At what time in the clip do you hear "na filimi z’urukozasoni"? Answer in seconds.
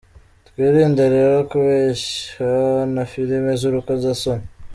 2.93-4.43